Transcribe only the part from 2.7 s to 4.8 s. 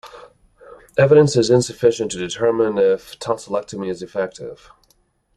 if tonsillectomy is effective.